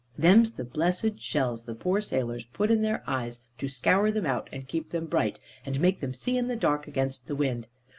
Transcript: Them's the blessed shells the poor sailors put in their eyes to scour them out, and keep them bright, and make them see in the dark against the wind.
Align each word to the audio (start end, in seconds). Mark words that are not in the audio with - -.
Them's 0.17 0.53
the 0.53 0.63
blessed 0.63 1.19
shells 1.19 1.65
the 1.65 1.75
poor 1.75 2.01
sailors 2.01 2.45
put 2.47 2.71
in 2.71 2.81
their 2.81 3.03
eyes 3.05 3.39
to 3.59 3.69
scour 3.69 4.09
them 4.09 4.25
out, 4.25 4.49
and 4.51 4.67
keep 4.67 4.89
them 4.89 5.05
bright, 5.05 5.39
and 5.63 5.79
make 5.79 5.99
them 5.99 6.15
see 6.15 6.37
in 6.39 6.47
the 6.47 6.55
dark 6.55 6.87
against 6.87 7.27
the 7.27 7.35
wind. 7.35 7.67